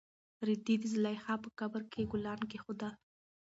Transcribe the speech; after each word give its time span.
رېدي 0.47 0.75
د 0.79 0.83
زلیخا 0.93 1.33
په 1.43 1.49
قبر 1.59 1.81
کې 1.91 2.09
ګلان 2.11 2.39
کېښودل. 2.51 2.93